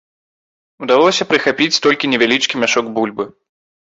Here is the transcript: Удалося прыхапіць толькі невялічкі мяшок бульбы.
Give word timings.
Удалося 0.85 1.27
прыхапіць 1.33 1.81
толькі 1.85 2.09
невялічкі 2.13 2.55
мяшок 2.65 2.85
бульбы. 2.95 3.29